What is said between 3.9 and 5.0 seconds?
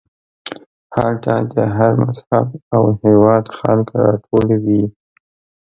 راټول وي.